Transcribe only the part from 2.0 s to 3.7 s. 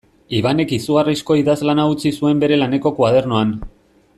zuen bere laneko koadernoan.